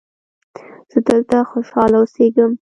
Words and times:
زه 0.91 0.99
دلته 1.07 1.37
خوشحاله 1.51 1.95
اوسیږم. 1.99 2.51